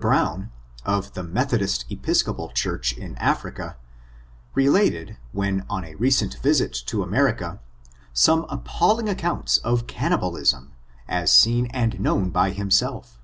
Brown, 0.00 0.52
of 0.84 1.14
the 1.14 1.24
Methodist 1.24 1.84
Episcopal 1.90 2.50
Church 2.50 2.96
in 2.96 3.16
Africa, 3.16 3.76
related, 4.54 5.16
when 5.32 5.66
on 5.68 5.84
a 5.84 5.96
recent 5.96 6.36
visit 6.36 6.72
to 6.86 7.02
America, 7.02 7.58
some 8.12 8.46
appalling 8.48 9.08
accounts 9.08 9.56
of 9.58 9.88
cannibalism, 9.88 10.70
as 11.08 11.32
seen 11.32 11.66
and 11.74 11.98
known 11.98 12.30
by 12.30 12.50
himself. 12.52 13.18